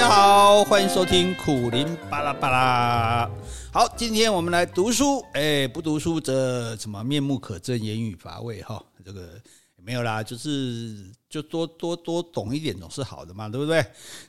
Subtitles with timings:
[0.00, 3.30] 大家好，欢迎收听苦林巴拉巴拉。
[3.70, 8.82] 好，今天我们来读书，哎，不读书则什么面目可憎，言语乏味哈。
[9.04, 9.38] 这个
[9.76, 11.12] 没有啦，就是。
[11.30, 13.82] 就多多多懂一点总是好的嘛，对不对？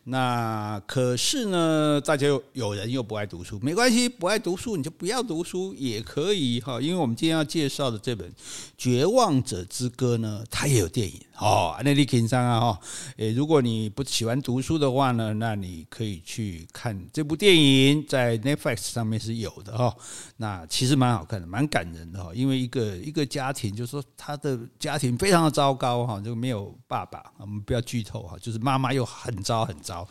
[0.04, 6.80] 那可是呢，大家有有人又不爱读书，没关系，不爱读书你就不要读书也可以哈。
[6.80, 8.30] 因为我们今天要介绍的这本
[8.78, 11.76] 《绝望者之歌》呢，它也有电影哦。
[11.84, 12.80] 那你听上啊哈，
[13.18, 19.92] 诶，如果你不喜欢读书的话呢，那你可以去看这部电影，在 Netflix 上面是有的哈。
[20.38, 22.30] 那其实蛮好看的，蛮感人的哈。
[22.36, 26.72] 因为一个一个家庭，就是说他的家庭非常的糟糕哈，就没有。
[26.92, 30.06] 爸爸，我们不要剧透哈，就是妈妈又很糟很糟，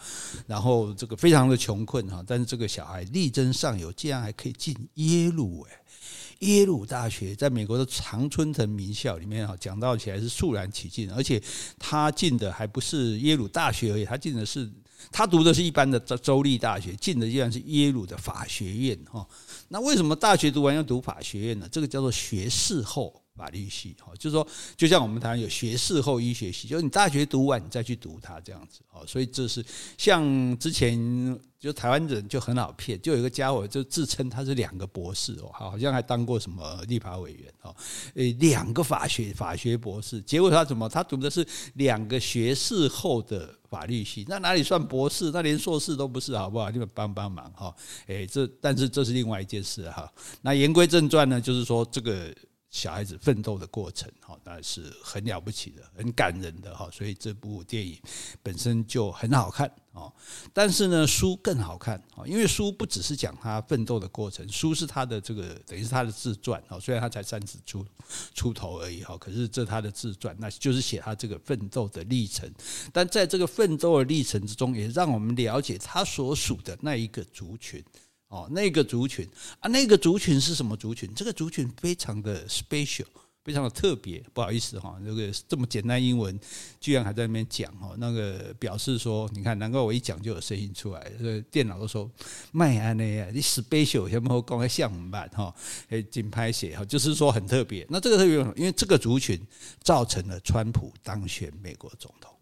[0.47, 5.79] 然后这个非常的穷困哈，但是这个小孩力争上游，竟然还可以进耶鲁哎，
[6.39, 11.39] 耶鲁大学在美国的常春藤名校里面哈，讲到起来是肃然起敬，而且
[11.79, 14.67] 他进的还不是耶鲁大学而已，他进的是
[15.13, 19.29] 他读的是一般的州州立大学，进的依然是耶鲁的法学院哈。
[19.69, 21.69] 那为什么大学读完要读法学院呢？
[21.71, 23.20] 这个叫做学士后。
[23.41, 24.47] 法律系哈，就是说，
[24.77, 29.03] 就像我们台湾有学士后医学系，就是你大学读完，你再去读它这样子哦。
[29.07, 29.65] 所以这是
[29.97, 30.95] 像之前
[31.59, 37.75] 就台湾人就很好骗，就有一个家伙就自称他是两个博士哦，好像还当过什么立法委员哦，
[38.15, 40.87] 诶，两个法学法学博士，结果他怎么？
[40.87, 45.31] 他读的是两个学士后的法律系，那哪里算博士？
[45.33, 46.71] 那连硕士都不是，好不好？
[46.71, 47.75] 你们帮帮忙哈。
[48.07, 50.13] 诶，这但是这是另外一件事哈。
[50.43, 52.31] 那言归正传呢，就是说这个。
[52.71, 57.99] 小孩子奋斗的过程，哈，那是很了不起的，很感人的，哈，所以这部电影
[58.45, 60.13] 本身就很好看，哦。
[60.53, 67.85] 但是呢，书更好看，哦，因为书不只是讲他奋斗的过程，书是他的这个等于是他的自传，哦，虽然他才三十出
[68.35, 72.49] 出头而已，哈，可是这他的自传，那就是写他这个奋斗的历程。
[72.93, 77.85] 但在这个奋斗的历程之中，也让我们了解他所属的那一个族群。
[78.31, 81.13] 哦，那个族群啊，那个族群是什么族群？
[81.17, 83.05] 这个族群非常的 special，
[83.43, 84.23] 非常的特别。
[84.33, 86.39] 不好意思哈，那个这么简单英文，
[86.79, 91.11] 居然还在那边讲哈，那个表示说，你看，难怪我一讲就有声音出来。
[91.19, 92.09] 这个电脑都说
[92.53, 95.53] 麦安内啊，你 special 什么讲个像我们办哈，
[95.89, 97.85] 诶，紧拍写哈，就是说很特别。
[97.91, 99.45] 那这个特别，因为这个族群
[99.83, 102.33] 造成了川普当选美国总统。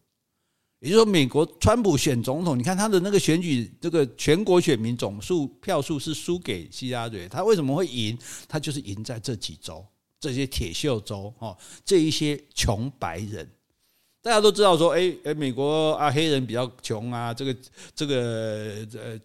[0.80, 8.16] 也就是说，美国川普选总统，你看他的那个选举，这个全国选民总数票数是输给希拉蕊，他为什么会赢？
[8.46, 9.84] 他就是赢在这几州，
[10.20, 13.50] 这些铁锈州，哦，这一些穷白人，
[14.22, 17.56] 大家都知道说，哎哎，美国啊，黑人比较穷啊，这个
[17.92, 19.20] 这个呃，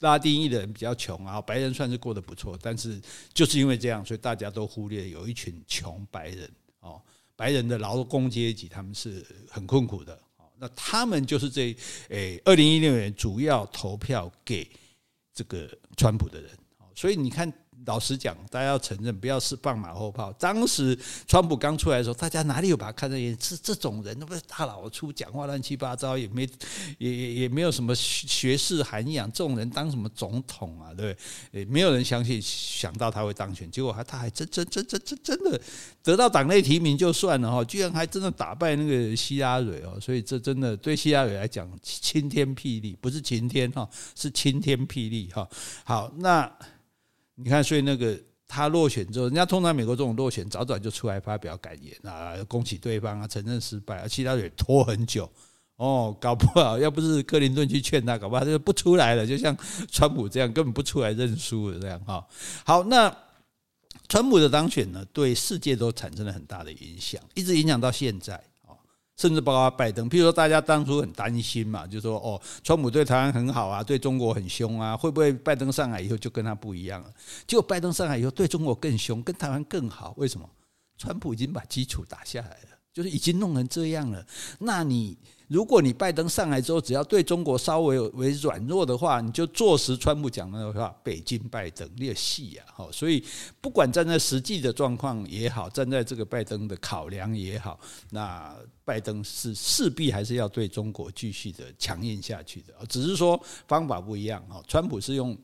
[0.00, 3.00] 拉丁裔的人比较穷啊，白人算是过得不错，但是
[3.32, 7.00] 就是因为这样，所以大家都忽略有一群穷白人哦，
[7.36, 10.18] 白人的劳工阶级，他们是很困苦的。
[10.58, 11.76] 那他们就是这
[12.08, 14.68] 诶，二零一六年主要投票给
[15.32, 16.50] 这个川普的人，
[16.94, 17.52] 所以你看。
[17.88, 20.30] 老实讲，大家要承认，不要是放马后炮。
[20.34, 23.36] 当时川普刚出来的时候，大家哪里有把他看在眼里？
[23.40, 26.46] 是这种人，那不是大老粗，讲话乱七八糟，也没
[26.98, 29.26] 也也也没有什么学士涵养。
[29.32, 30.92] 这种人当什么总统啊？
[30.92, 31.16] 对
[31.50, 31.60] 对？
[31.62, 35.58] 也没有人相信，想到他会当选，结果还他还真真真真真真的
[36.02, 45.48] 得到党内提名就算了哈，居然还真的打败那个希拉蕊哦，所以这真的对希拉蕊来讲晴天霹雳，不是晴天哈，是晴天霹雳哈。
[45.84, 46.52] 好，那。
[47.40, 48.18] 你看，所以那个
[48.48, 55.30] 他落选之后，人家通常美国这种落选，早早就出来发表感言啊，恭喜对方啊，承认失败啊，其他人拖很久
[55.76, 59.56] 哦，搞不好要不是克林顿去劝他，搞不好就不出来了，就像
[59.90, 62.26] 川普这样，根本不出来认输了这样哈。
[62.64, 63.16] 好，那
[64.08, 68.42] 川普的当选呢，对世界都产生了很大的影响，一直影响到现在。
[69.18, 77.10] 甚至包括拜登，譬如说大家当初很担心嘛，就说哦，川普对台湾很好啊，对中国很凶啊，会不会拜登上来以后就跟他不一样了？
[77.46, 80.48] 结果拜登上来以后对中国更凶，跟台湾更好，为什么？
[80.96, 84.26] 川普已经把基础打下来了，就是已经弄成这样了，
[84.58, 85.16] 那你。
[85.48, 92.68] 如果你拜登上来之后，只要对中国稍微为软弱的话，你就坐实川普讲的话，北京拜登列戏啊！
[92.76, 93.24] 哈，所以
[93.58, 97.80] 不管站在实际的状况也好，站在这个拜登的考量也好，
[98.10, 98.54] 那
[98.84, 104.60] 拜登是势必还是要对中国继续的强硬下去的，只是说方法不一样啊。
[104.68, 105.34] 川普是用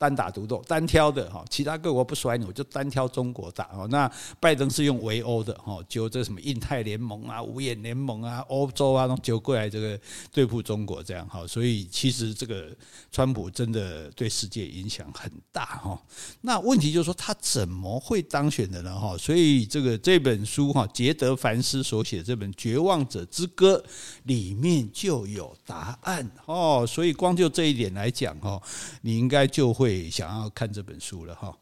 [0.00, 3.86] 单打独斗，单挑的哈，其他各国不甩你，我就单挑中国打哦。
[3.90, 4.10] 那
[4.40, 10.00] 拜登是用围殴的哈，就这什么印太联盟啊、五眼联盟啊、欧洲啊，都揪过来这个
[10.32, 11.46] 对付中国这样哈。
[11.46, 12.74] 所以其实这个
[13.12, 16.02] 川普真的对世界影响很大哈。
[16.40, 19.14] 那问题就是说他怎么会当选的呢哈？
[19.18, 23.76] 所以这个这本书哈，杰德凡斯所写的这本《绝望者之歌》
[24.22, 26.86] 里面就有答案哦。
[26.88, 28.58] 所以光就这一点来讲哈，
[29.02, 29.89] 你应该就会。
[29.90, 31.52] 会想要看这本书了哈，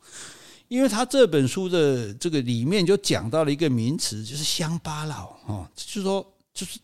[0.69, 6.79] 因为他这本书的这个里面就讲到了一个名词，就是乡巴佬哈，就是说就是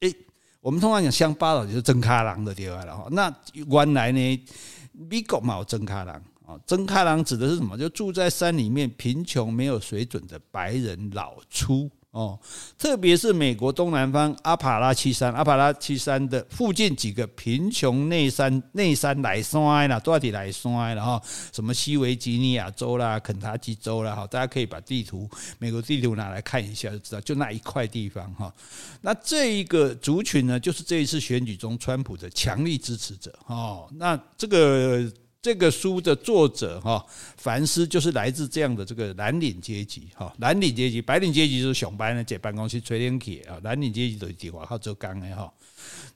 [0.00, 0.14] 诶，
[0.60, 3.06] 我们通常讲乡巴佬就是装脚人的地方了哈。
[3.12, 4.46] 那原来呢，
[4.92, 6.14] 美国嘛有装脚人
[6.46, 7.78] 啊，装脚人指的是什么？
[7.78, 11.88] 就住在山里面、贫穷、没有水准的白人老粗。
[12.12, 12.36] 哦，
[12.76, 21.22] 特别是美国东南方阿帕拉契山，阿帕拉契山的附近几个贫穷内山内山来山啦，多底来山了哈，
[21.52, 25.30] 什么西维吉尼亚州啦、肯塔基州啦，哈，大家可以把地图
[25.60, 28.52] 美国地图拿来看一下就知道，就那一块地方哈。
[29.00, 33.88] 那这一个族群呢，就是这一次选举中川普的强力支持者哦。
[33.92, 35.08] 那这个。
[35.42, 37.04] 这个书的作者哈
[37.38, 45.50] 凡斯就是来自这样的这个蓝领阶级哈蓝领阶级白领阶级就是上班的在办公室吹冷气啊蓝领阶级的地方靠做工的哈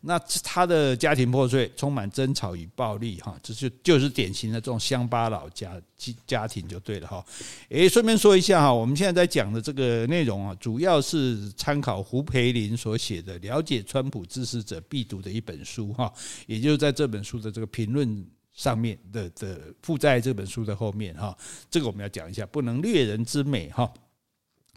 [0.03, 5.81] 那他的家庭破碎充满争吵与暴力哈这就就是典型的这种乡巴佬家
[6.27, 7.25] 家庭就对了哈
[7.71, 16.13] 诶顺便说一下哈我们现在在讲的这个内容啊主要是参考胡培林所写的了解川普支持者必读的一本书哈
[16.47, 18.23] 也就是在这本书的这个评论。
[18.55, 21.37] 上面的的附在这本书的后面哈，
[21.69, 23.93] 这个我们要讲一下，不能掠人之美哈。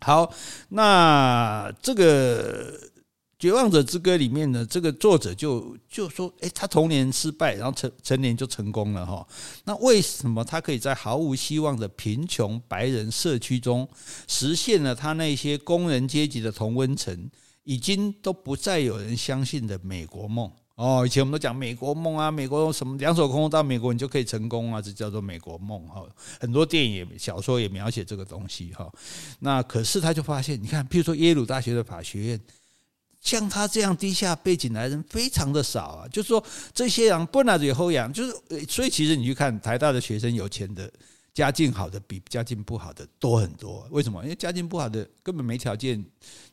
[0.01, 0.33] 好，
[0.69, 2.74] 那这个
[3.39, 9.27] 《绝望者之歌》里面呢，这个作者就就说，诶，他童年失败，然后成成年就成功了哈。
[9.65, 13.88] 那为什么他可以在毫无希望的贫穷白人社区中，
[14.27, 17.30] 实现了他那些工人阶级的同温层，
[17.63, 20.51] 已经都不再有人相信的美国梦？
[20.77, 26.06] 哦，以前我们都讲美国梦啊，美国什么两手空空到美国你就可以成功啊，这叫做美国梦哈。
[26.39, 28.88] 很多电影、小说也描写这个东西哈。
[29.39, 32.41] 那可是他就发现，你看，譬如说耶鲁大学的法学院，
[33.21, 36.07] 像他这样低下背景来的人非常的少啊。
[36.09, 36.44] 就是说，
[36.75, 38.31] 这些人不拿嘴后仰，就是
[38.69, 40.88] 所以其实你去看台大的学生，有钱的。
[41.37, 44.23] 家境好的比家境不好的多很多，为什么？
[44.23, 46.03] 因为家境不好的根本没条件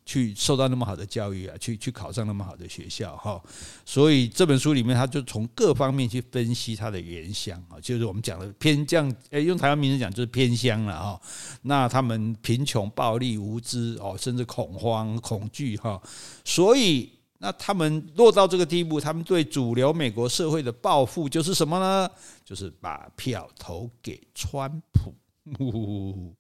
[0.04, 3.42] 去受到那么好的教育啊，去去考上那么好的学校哈。
[3.86, 11.19] 所以这本书里面，他就从各方面去分析他的原乡啊，就是我们讲的偏乡，诶，用台湾名字讲就是偏乡了哈。
[11.62, 15.98] 那他们贫穷、暴力、无知哦，甚至恐慌、恐惧哈。
[16.44, 17.10] 所以。
[17.44, 22.11] 那他们落到这个地步，他们对主流美国社会的报复就是什么呢？
[22.43, 25.12] 就是把票投给川普。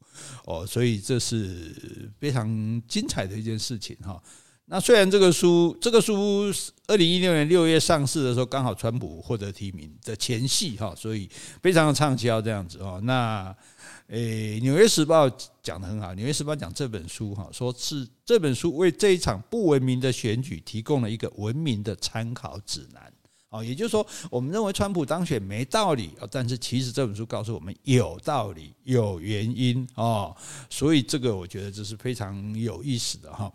[0.46, 2.48] 哦，所以这是非常
[2.88, 4.18] 精彩的一件事情哈。
[4.64, 6.50] 那虽然这个书，这个书
[6.86, 11.28] 二零一六年六月上市的时候，刚好川普获得提名的前夕哈，所以
[11.62, 12.98] 非常的畅销这样子哦。
[13.04, 13.54] 那。
[14.08, 15.28] 诶，《纽约时报》
[15.62, 23.12] 讲得很好，《纽约时报》讲这本书哈，说是这本书为这一场不文明的选举提供了一个文明的参考指南。
[23.48, 30.36] 哦，也就是说，我们认为川普当选没道理，但是其实这本书告诉我们有道理、有原因哦。
[30.68, 33.52] 所以这个我觉得这是非常有意思的哈。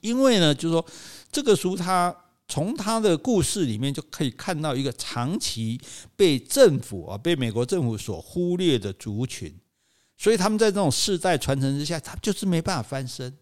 [0.00, 0.84] 因为呢，就是说
[1.30, 2.12] 这个书它
[2.48, 5.80] 从他的故事里面就可以看到一个长期
[6.14, 9.52] 被政府啊，被美国政府所忽略的族群，
[10.16, 13.36] 所以他们在这种世代传承之下，他就是没办法翻身。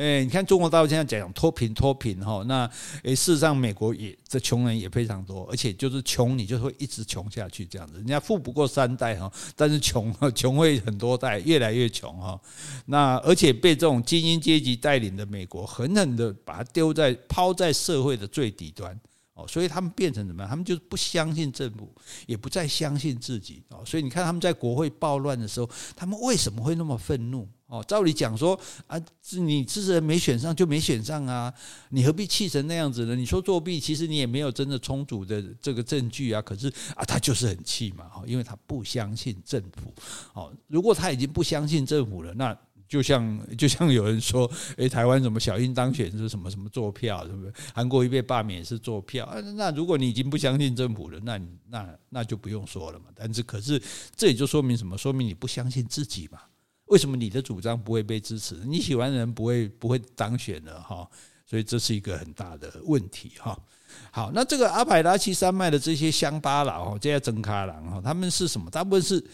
[0.00, 2.64] 哎，你看中国大陆现在讲脱贫脱贫哈，那
[3.02, 7.98] 诶，事实上美国也这穷人也非常多，而且就是穷，你就会一直穷下去这样子。
[7.98, 12.40] 人家富不过三代哈，但是穷 穷会很多代，越来越穷哈。
[12.86, 18.98] 那而且被这种精英阶级带领的美国狠狠的把它丢在抛在社会的最底端
[19.46, 20.48] 所以他们变成怎么样？
[20.48, 21.92] 他们就是不相信政府，
[22.26, 23.82] 也不再相信自己哦。
[23.84, 27.48] 所以你看他们在国会暴乱的时候，他们为什么会那么愤怒？
[27.66, 31.54] 哦，照理讲说啊，你支持人没选上就没选上啊，
[31.90, 33.14] 你何必气成那样子呢？
[33.14, 36.42] 你说作弊，其实你也没有真的充足的这个证据啊。
[36.42, 36.66] 可是
[36.96, 39.94] 啊，他就是很气嘛，因为他不相信政府。
[40.32, 42.58] 哦，如果他已经不相信政府了，那
[42.90, 47.52] 就像 就像有人说，诶，台湾什么小英当选是什么什么坐票，是不是？
[47.72, 49.32] 韩国一被罢免是坐票？
[49.54, 53.04] 那如果你已经不相信政府了，那那那就不用说了嘛。
[53.14, 53.80] 但是可是
[54.16, 54.98] 这也就说明什么？
[54.98, 56.40] 说明你不相信自己嘛。
[56.86, 58.56] 为什么你的主张不会被支持？
[58.66, 61.08] 你喜欢的人不会不会当选了哈？
[61.46, 63.56] 所以这是一个很大的问题哈。
[64.10, 68.68] 好，那这个阿帕拉奇山脉的这些乡巴佬哈，这些真卡郎哈，他们是什么？
[68.68, 69.24] 大部分是，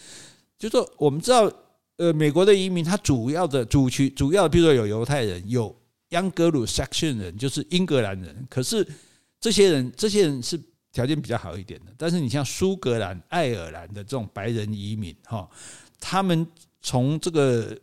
[0.59, 1.51] 就说我们知道，
[1.97, 5.75] 呃，美国的移民，他主要的主区，主要的，比如说有犹太人，有
[6.11, 8.47] 盎格鲁撒克逊人，就是英格兰人。
[8.49, 8.87] 可是
[9.39, 10.59] 这些人，这些人是
[10.91, 11.93] 条件比较好一点的。
[11.97, 15.49] 但是你像苏格兰、爱尔兰的这种白人移民哈，
[15.99, 16.47] 他们
[16.81, 17.77] 从这个。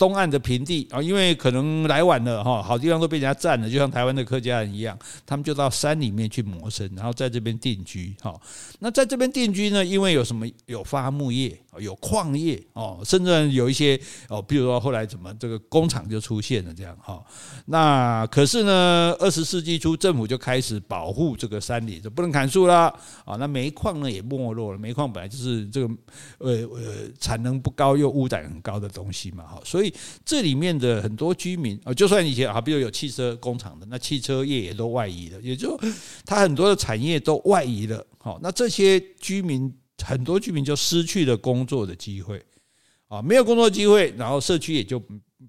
[0.00, 8.34] 东岸的平地啊，因为可能来晚了哈，好地方都被人家占了，就像台湾的客家人一样，他们就到山里面去谋生，然后在这边定居哈。
[8.78, 11.60] 那在这边定居呢，因为有什么有伐木业。
[11.78, 17.22] 有矿业哦，甚至有一些哦，比如说后来怎么这个工厂就出现了这样哈。
[17.66, 22.92] 那可是呢，二十世纪初政府就开始保护这个山林，就不能砍树了
[23.24, 23.36] 啊。
[23.38, 25.94] 那煤矿呢也没落了，煤矿本来就是这个
[26.38, 29.60] 呃呃产能不高又污染很高的东西嘛哈。
[29.64, 29.89] 所以
[30.24, 35.78] 这里面的很多居民啊，就算以前啊，比如有汽车工厂的，那汽车业也都外移了，也就
[36.24, 38.06] 它很多的产业都外移了。
[38.18, 39.72] 好，那这些居民。
[40.02, 42.42] 很多居民就失去了工作的机会，
[43.08, 44.98] 啊，没有工作机会，然后社区也就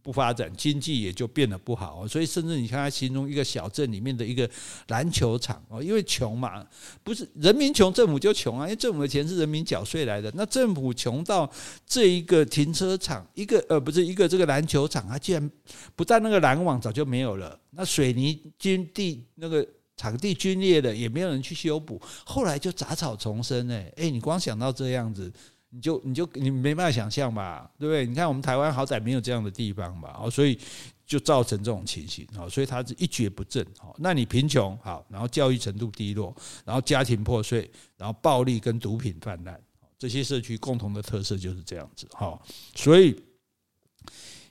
[0.01, 4.50] 不发展，经济也就变得不好，所以甚至你看，他形容一个小镇里面的一个
[4.88, 6.65] 篮球场哦，因为穷嘛，
[7.03, 11.51] 不是人民穷，政府就穷啊，因为政府的钱是人民缴税来的，那政府穷到
[11.86, 15.51] 这一个停车场，一个呃不是一个这个篮球场，它竟然
[15.95, 19.67] 不但那个篮网早就没有了，那水泥军地那个。
[19.98, 25.31] 场地龟裂了，也没有人去修补，后来就杂草丛生哎哎，你光想到这样子，
[25.73, 28.05] 你就你就你没办法想象吧，对不对？
[28.05, 30.59] 你看我们台湾好歹没有这样的地方吧，哦，所以
[31.05, 36.35] 就造成这种情形，哦，所以它是一蹶不振，哦，那你贫穷好，然后教育程度低落，
[36.65, 39.57] 然后家庭破碎，然后暴力跟毒品泛滥，
[39.97, 42.37] 这些社区共同的特色就是这样子，哈，
[42.75, 43.15] 所以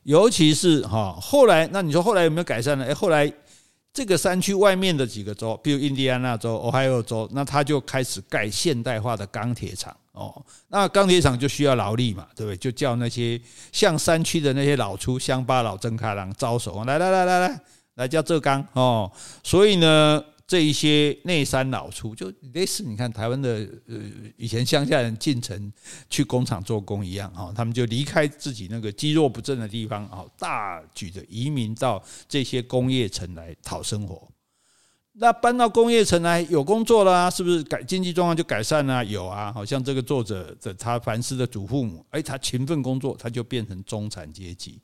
[0.04, 2.86] 尤其是哈后来，那你说后来有没有改善呢？
[2.86, 3.30] 哎，后来。
[3.92, 10.44] 这个山区外面的几个州，比如印第安纳州、俄亥俄州，那他就开始盖现代化的钢铁厂哦。
[10.68, 12.56] 那钢铁厂就需要劳力嘛，对不对？
[12.56, 13.40] 就叫那些
[13.72, 17.60] 像山区的那些老粗、乡巴佬、曾卡郎招手，来来来来来，
[17.96, 19.10] 来叫浙钢哦。
[19.42, 20.22] 所以呢。
[20.50, 23.96] 这一些内山老粗，就类似你看台湾的呃
[24.36, 25.72] 以前乡下人进城
[26.08, 34.26] 去工厂做工一样哈，他们就离开自己那个积弱不振的地方啊，大举的移民到这些工业城来讨生活。
[35.12, 39.04] 那搬到工业城来有工作了，是不是改经济状况就改善了？
[39.04, 44.80] 有啊，好像这个作者的他凡斯的祖父母，哎，他勤奋工作，他就变成中产阶级。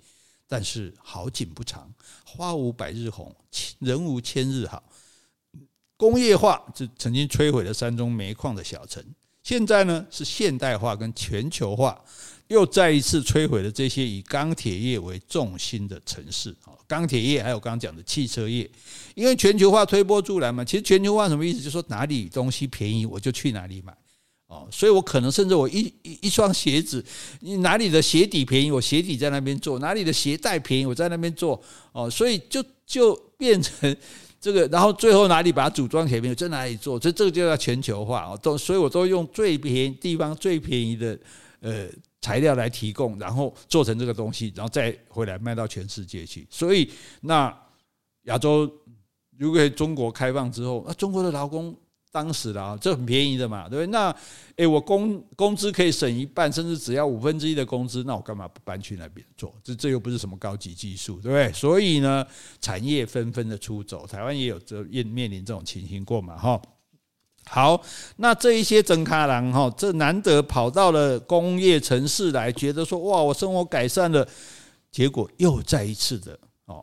[0.47, 1.93] 但是好景不长，
[2.25, 3.35] 花无百日红，
[3.81, 4.81] 人无千日好。
[5.97, 9.03] 工业化是曾经摧毁了山中煤矿的小城，
[9.43, 11.99] 现在呢是现代化跟全球化
[12.49, 16.77] 又再一次摧毁了这些以钢铁业为重心的城市啊。
[16.87, 18.71] 钢铁业还有刚刚讲的汽车业，
[19.15, 20.65] 因为全球化推波助澜嘛。
[20.65, 21.59] 其实全球化什么意思？
[21.59, 23.97] 就是说哪里东西便宜，我就去哪里买
[24.47, 24.69] 哦。
[24.71, 27.05] 所以我可能甚至我一一一双鞋子，
[27.41, 31.61] 你哪里的鞋底便宜，我鞋底在那边做；哪里的鞋带便宜，我在那边做。
[31.93, 33.97] 哦，所以就就变成。
[34.47, 38.39] 这个，然后最后哪里把它组装起来，在哪里做，这这个就叫全球化哦。
[38.41, 41.19] 都，所以我都用最便宜地方最便宜的
[41.61, 41.89] 呃
[42.21, 46.47] 材料来提供，然后做成这个东西，然后再回来卖到全世界去。
[46.49, 46.89] 所以
[47.23, 47.53] 那
[48.27, 48.71] 亚洲
[49.37, 51.77] 如果中国开放之后，那中国的劳工。
[52.13, 53.87] 当时的啊，这很便宜的嘛，对不对？
[53.89, 54.17] 那
[54.57, 59.55] 诶，我工工资可以省一半，甚至只要五分之一的工资，那我干嘛不搬去那边做？
[59.63, 61.53] 这这又不是什么高级技术，对不对？
[61.53, 62.27] 所以呢，
[62.59, 66.63] 产业纷纷的出走，台湾也有这面面临这种情形过嘛，哈。
[67.45, 67.81] 好，
[68.17, 74.27] 那这一些曾卡郎哈，这难得跑到了工业城市来，觉得说哇，我生活改善了，
[74.91, 76.83] 结果又再一次的哦，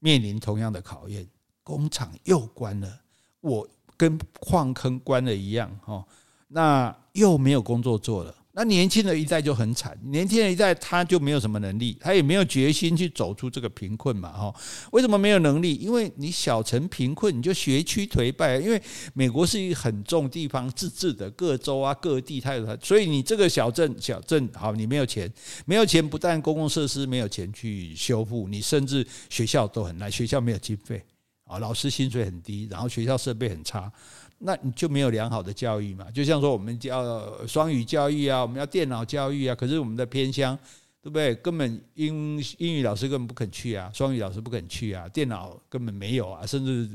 [0.00, 1.24] 面临同样的考验，
[1.62, 3.00] 工厂又关了，
[3.40, 3.68] 我。
[3.96, 6.04] 跟矿坑关了一样，哈，
[6.48, 8.34] 那又没有工作做了。
[8.58, 14.54] 那年轻的一代就很惨，年轻的一代他就没有什么能力，他也没有决心去走出这个贫困嘛，哈。
[14.92, 15.74] 为什么没有能力？
[15.74, 18.56] 因为你小城贫困，你就学区颓败。
[18.56, 25.30] 因为美国是一个很重地方自治的，各州啊各地它有它，所以你这个小镇小镇好，你没有钱，
[25.66, 31.04] 没有钱，不但公共设施没有钱去修复，你甚至学校都很烂，学校没有经费。
[31.46, 33.90] 啊，老师薪水很低，然后学校设备很差，
[34.38, 36.10] 那你就没有良好的教育嘛？
[36.10, 40.58] 就像说我们要双语教育啊，我们要电脑教育啊，可是我们的偏乡，
[41.00, 41.34] 对不对？
[41.36, 46.90] 根本英英语老师根本不肯去啊，双语老师不肯去啊，电脑根本没有啊，甚至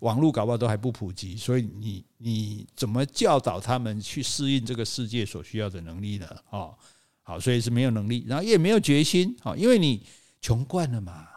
[0.00, 6.26] 网络搞不好都还不普及，所以你你怎么教导他们去适应这个世界所需要的能力呢？
[6.50, 6.70] 啊，
[7.22, 10.04] 好，所以是没有能力，然后也没有决心啊，因为你
[10.40, 11.28] 穷惯了嘛。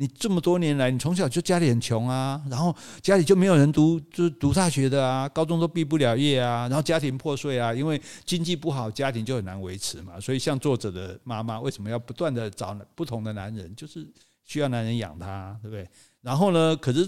[0.00, 10.18] 你这么多年来，你从小就家里很穷啊，然后家里就没有人读，就是读大学的啊，高中都毕不了业啊，然后家庭破碎啊，因为经济不好，家庭就很难维持嘛。
[10.18, 14.10] 所以像作者的妈妈为什么要不断的找不同的男人，就是
[14.42, 15.86] 需要男人养她，对不对？
[16.22, 17.06] 然后呢，可是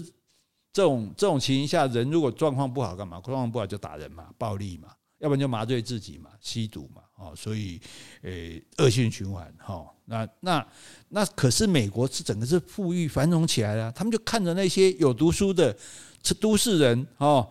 [0.71, 3.19] 这种这种情形下，人如果状况不好，干嘛？
[3.21, 4.89] 状况不好就打人嘛，暴力嘛，
[5.23, 7.01] 要不然就麻醉自己嘛，吸毒嘛。
[7.15, 7.79] 哦，所以，
[8.23, 10.67] 诶，恶性循环，哈，那那
[11.07, 15.73] 那可是美国是整个是富裕繁荣起来了，他们就看着那些有读书的，
[16.21, 17.49] 是都市人，哦，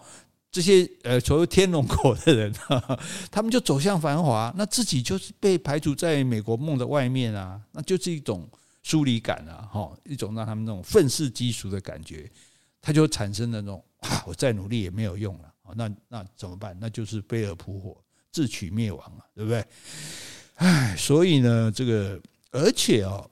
[0.50, 2.52] 这些呃所谓天龙国的人，
[3.32, 8.46] 他们就走向繁华，那自己就是被排除在美国梦的外面啊，那就是一种
[8.82, 12.30] 疏离感啊，哈，一种让他们那种愤世嫉俗的感觉，
[12.82, 16.76] 他就产生那种啊，我再努力也没有用了，那那怎么办？
[16.80, 17.96] 那就是飞蛾扑火。
[18.32, 19.62] 自取灭亡啊，对不对？
[20.54, 22.18] 唉，所以呢，这个
[22.50, 23.30] 而且哦，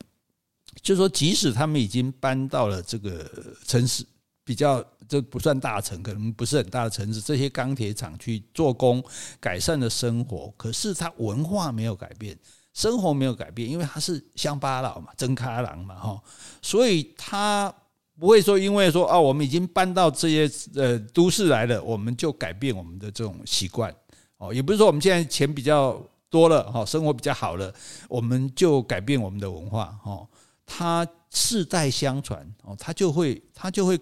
[0.83, 4.05] 就说即使他们已经搬到了这个城市，
[4.45, 9.03] 比较这不算大城，可能不是很大的城市，这些钢铁厂去做工，
[9.41, 12.39] 改善了生活，可是他文化没有改变，
[12.75, 16.23] 生活没有改变，因为他是乡巴佬嘛，真咖郎嘛，哈，
[16.61, 17.75] 所以他
[18.21, 23.93] 不会说，因为说啊，我们已经搬到这些呃都市来了，我们就改变我们的这种习惯。
[24.37, 25.99] 哦，也不是说我们现在钱比较
[26.29, 27.73] 多了，哈，生活比较好了，
[28.09, 30.29] 我们就改变我们的文化，哦，
[30.67, 33.99] 它世代相传，哦，它就会它就会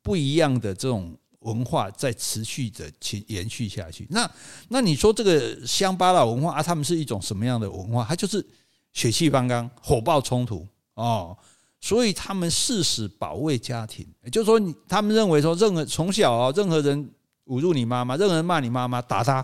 [0.00, 4.06] 不一样的这种文化在持续的去延续下去。
[4.10, 4.30] 那
[4.68, 8.06] 那你说这个乡巴佬文化啊，他们是一种什么样的文化？
[8.08, 8.44] 它就是
[8.92, 11.36] 血气方刚、火爆冲突哦，
[11.82, 14.58] 所以他们誓死保卫家庭，也就是说，
[14.88, 17.10] 他们认为说，任何从小啊，任何人。
[17.46, 19.42] 侮辱你妈妈，任何人骂你妈妈，打他，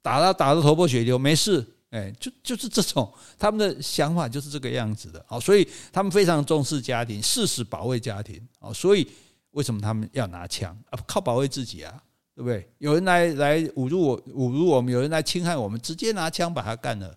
[0.00, 9.06] 打他，打得头破血流，没事，哎，就就是这种，他们的想法就是这个样子的，好，所以他们非常重视家庭，誓死保卫家庭，哦，所以
[9.50, 10.98] 为什么他们要拿枪啊？
[11.08, 11.92] 靠保卫自己啊，
[12.36, 12.66] 对不对？
[12.78, 17.12] 有人来来侮辱我，侮辱我们，有人来侵害我们，直接拿枪把他干了，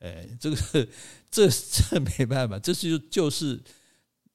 [0.00, 0.88] 哎，这个
[1.30, 3.62] 这这没办法，这是就是。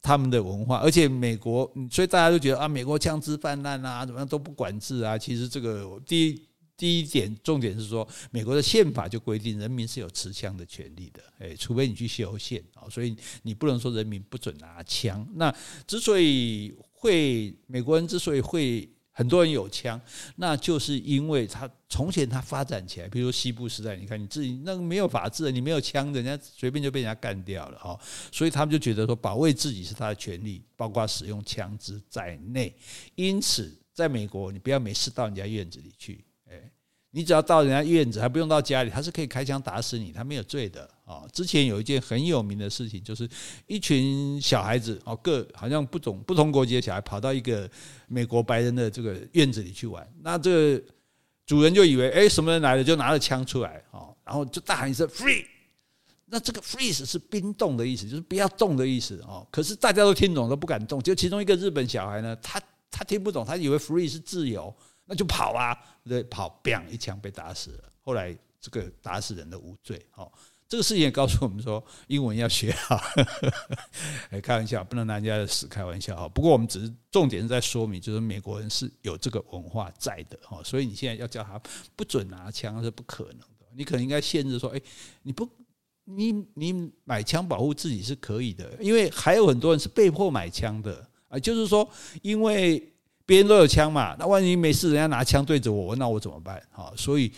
[0.01, 5.18] 他们的文化，而且美国，所以大家都觉得啊，美国枪支泛滥啊，怎么样都不管制啊。
[5.18, 15.27] 其实这个第一第一点重点是说，美国的宪法就规定人民是有持枪的权利的，诶，除非你去修宪啊，所以你不能说人民不准拿枪。
[15.36, 15.53] 那
[15.86, 18.90] 之所以会美国人之所以会。
[19.20, 20.00] 很多人有枪，
[20.38, 28.00] 那就是因为他从前他发展起来，比如说西部时代，你看你自己那个没有法治，你没有枪，人家随便就被人家干掉了哈，
[28.32, 32.74] 所以他们就觉得说保卫自己是他的权利，包括使用枪支在内。
[33.16, 36.24] 因此，在美国，你不要没事到人家院子里去，
[37.11, 41.25] 你只要到人家院子，还不用到家里，他是可以开枪打死你，他没有罪的啊。
[41.33, 43.27] 之前有一件很有名的事情，就是
[43.65, 47.67] 一群小孩子哦，各好像不同不同国籍的小孩跑到一个
[48.07, 50.83] 美国白人的这个院子里去玩，那这个
[51.48, 55.43] 主人就以为哎什么人来了，就拿着枪出来哦，然后就大喊一声 “free”，
[56.25, 59.48] 那这个 “freeze” 是冰冻的意思，就是不要动的意思哦。
[59.50, 61.01] 可是大家都听懂，都不敢动。
[61.01, 64.72] 就其中一个日本小孩呢，他他听不懂，他以为 “free” 是自由。
[65.09, 67.83] 那就跑啊，对，跑，砰，一枪被打死了。
[68.03, 70.00] 后来这个打死人的无罪。
[70.13, 70.31] 哦，
[70.67, 72.95] 这个事情也告诉我们说，英文要学好。
[74.29, 76.29] 哎，开玩笑，不能拿人家的死开玩笑。
[76.29, 80.39] 不过我们只是重点是在说明，就是美国人是有这个文化在的。
[80.43, 81.59] 哈，所以你现在要叫他
[81.95, 83.65] 不准拿枪是不可能的。
[83.74, 84.79] 你可能应该限制说，哎，
[85.24, 85.50] 你不，
[86.05, 91.89] 你你买枪保护自己是可以的，因为还有很多人是被迫买枪的啊，就是说
[92.22, 92.88] 因为。
[93.29, 96.59] 别人都有枪嘛，那万一没事，人家拿枪对着我，那我怎么办？
[96.72, 97.31] 哈，所以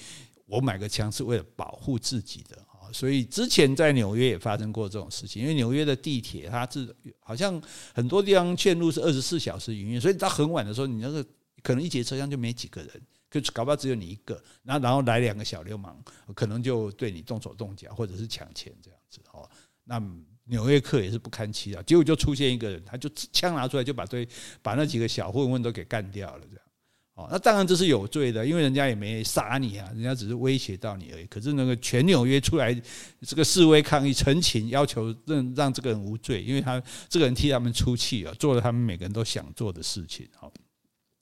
[0.45, 2.58] 我买个枪是为了保护自己的。
[2.65, 7.62] 哈，所以之前在纽约也发生过这种事情，因为纽约的地铁它是好像
[7.93, 11.21] 很多地方线路是二十四小时营运，所以到很晚的时候，你那个
[11.62, 12.89] 可能一节车厢就没几个人，
[13.30, 16.01] 就搞不好只有你一个，然后然后来两个小流氓，
[16.34, 19.19] 可能就对你动手动脚，或者是抢钱这样子。
[19.30, 19.45] 哈，
[19.86, 20.02] 那。
[20.46, 24.28] 纽约客也是不堪其扰，结果就出现一个人，他就枪拿出来就把对
[24.62, 26.65] 把那几个小混混都给干掉了，这样。
[27.13, 31.26] 哦，那当然这是有罪的，因为人家也没杀你啊，人家只是威胁到你而已。
[31.28, 32.74] 可是那个全纽约出来
[33.22, 40.28] 这个示威抗议陈情，要求让让这个人无罪，因为他这个人替他们出气啊，做了他们每个人都想做的事情。
[40.36, 40.52] 好。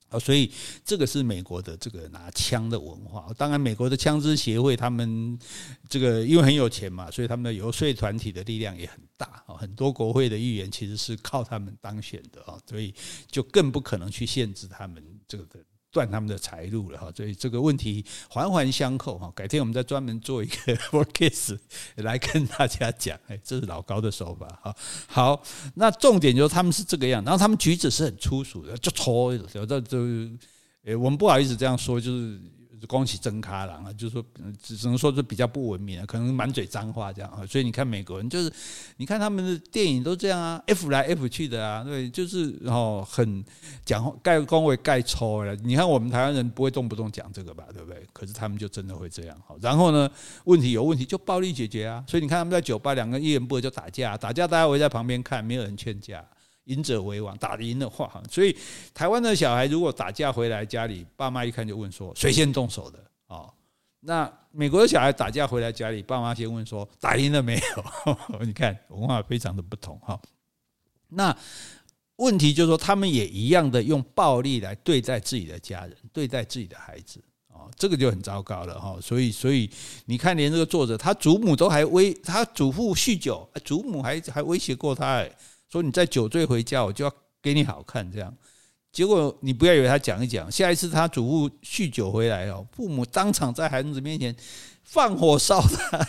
[0.10, 0.52] 啊，所以
[0.84, 3.32] 这个是美国的这个拿枪的文化。
[3.38, 5.38] 当然，美国的枪支协会他们
[5.88, 9.56] 这个因为很有钱嘛，所以他们的游说团体的力量也很大啊。
[9.56, 12.94] 很多国会的议员其实是靠他们当选的啊，所以
[13.30, 17.12] 就更不可能去限制他们这个的断他们的财路了哈。
[17.16, 19.32] 所以这个问题环环相扣哈。
[19.36, 21.58] 改天我们再专门做一个 workcase
[21.96, 24.76] 来跟大家讲，哎，这是老高的手法哈。
[25.08, 25.42] 好，
[25.76, 29.98] 那重点就是他们是这个样，然后他们举止是很粗俗的，就搓，有的就，
[30.84, 32.40] 诶，我们不好意思这样说，就是。
[32.88, 34.26] 恭喜真咖郎啊，就是说，
[34.62, 37.46] 只只能说是比较不文明啊，可能满嘴脏话这样啊。
[37.46, 38.52] 所以你看美国人，就是
[38.98, 43.44] 你看他们的电影都这样啊，F 来 F 去的啊，对，就是然后很
[43.86, 45.56] 讲话盖恭维盖抽了。
[45.58, 48.06] 你看我们台湾人不会动不动讲这个吧，对不对？
[48.14, 49.38] 可是他们就真的会这样。
[49.48, 50.10] 好，然后呢，
[50.46, 52.04] 问题有问题就暴力解决啊。
[52.08, 56.24] 所以你看他们在酒吧两个一言不合就打架，打架大家围在旁边看，没有人劝架。
[56.70, 58.56] 赢者为王，打赢的话，所以
[58.94, 63.52] 台湾的小孩如果打架回来家里，爸妈一看就问说谁先动手的哦，
[64.00, 68.40] 那美国的小孩打架回来家里，爸妈先问说打赢了没有？
[68.46, 70.20] 你看文化非常的不同哈。
[71.08, 71.36] 那
[72.18, 78.96] 问题就是说，他们也一样的用暴力来对待自己的家人，对待自己的孩子哦，这个就很糟糕了哈。
[79.02, 79.68] 所以，所以
[80.06, 85.26] 你看，连这个作者他祖母都还威，他祖父酗酒，祖母还还威胁过他。
[85.72, 88.10] 说你再酒醉回家，我就要给你好看。
[88.12, 88.34] 这样，
[88.92, 94.36] 结果你不要以为他讲一讲，下一次他祖父酗酒回来哦，父母当场在孩子面前
[94.84, 96.08] 放火烧他。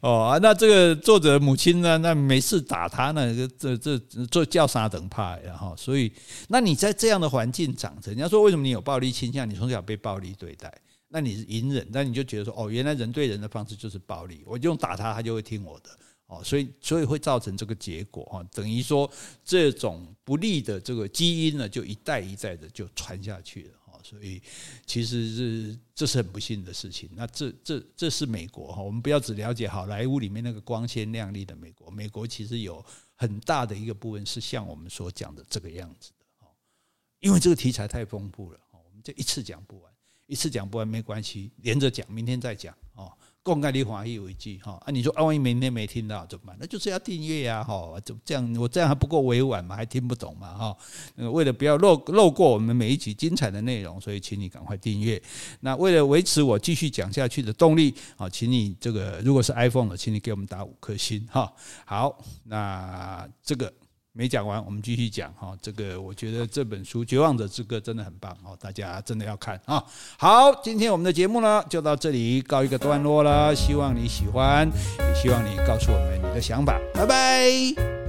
[0.00, 1.98] 哦，那这个作者母亲呢？
[1.98, 3.34] 那没事打他呢？
[3.58, 3.98] 这这
[4.30, 5.56] 这叫啥等怕呀？
[5.56, 6.12] 哈，所以，
[6.48, 9.48] 那你在这样的环境长成，人家说为什么你有暴力倾向？
[9.50, 10.72] 你从小被暴力对待，
[11.08, 15.90] 那你是隐忍，那你就觉得说，哦，原来人对人的方式就是暴力，我就用打他，他就会听我的。
[16.30, 19.10] 哦，所以所以会造成这个结果哈，等于说
[19.44, 24.00] 这种不利的这个基因呢，就一代一代的就传下去了哈。
[24.04, 24.40] 所以
[24.86, 27.10] 其实是这是很不幸的事情。
[27.14, 32.84] 那这这这是美国哈，我们不要只了解好莱坞里面那个光鲜亮丽的美国，美国其实有
[33.16, 36.46] 很大的一个部分是像我们所讲的这个样子的哈。
[37.18, 39.92] 因为这个题材太丰富了哈，我们就一次讲不完，
[40.26, 42.72] 一次讲不完没关系，连着讲，明天再讲
[43.42, 46.56] 公开你华语为句哈啊，你说啊，万一明天没听到怎么办？
[46.60, 49.74] 那就是要订阅呀哈，就这样，我这样还不够委婉吗？
[49.74, 50.76] 还听不懂吗哈？
[51.30, 55.20] 为了不要漏漏过我们每一集精彩的内容，所以请你赶快订阅。
[55.60, 61.50] 那为了维持我继续讲下去的动力啊，请你这个如果是 iPhone 的，请你给我们打五颗星哈。
[61.86, 63.72] 好，那这个。
[64.12, 65.56] 没讲完，我们继续讲哈。
[65.62, 69.82] 这个我觉得这本书《绝望者之歌》真的很棒哦，大家真的要看啊。
[70.18, 74.68] 好，今天我们的节目呢就到这里告一个段落了，希望你喜欢，
[74.98, 76.78] 也希望你告诉我们你的想法。
[76.94, 77.99] 拜拜。